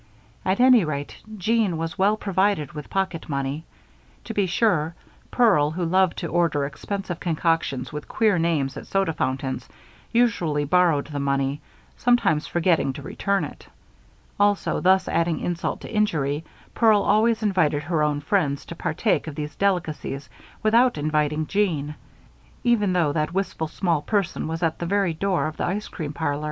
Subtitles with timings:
[0.43, 3.65] At any rate, Jeanne was well provided with pocket money.
[4.23, 4.95] To be sure,
[5.29, 9.69] Pearl, who loved to order expensive concoctions with queer names at soda water fountains,
[10.11, 11.61] usually borrowed the money,
[11.97, 13.67] sometimes forgetting to return it.
[14.39, 16.43] Also, thus adding insult to injury,
[16.73, 20.27] Pearl always invited her own friends to partake of these delicacies
[20.63, 21.93] without inviting Jeanne,
[22.63, 26.11] even though that wistful small person were at the very door of the ice cream
[26.11, 26.39] parlor.